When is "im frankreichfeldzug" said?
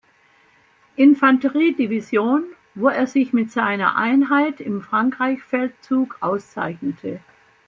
4.59-6.17